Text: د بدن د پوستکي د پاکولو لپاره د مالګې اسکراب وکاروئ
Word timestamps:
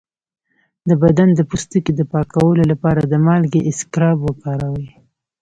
د 0.87 0.91
بدن 1.03 1.29
د 1.35 1.39
پوستکي 1.49 1.91
د 1.95 2.01
پاکولو 2.11 2.63
لپاره 2.71 3.01
د 3.05 3.13
مالګې 3.25 3.61
اسکراب 3.71 4.17
وکاروئ 4.27 4.87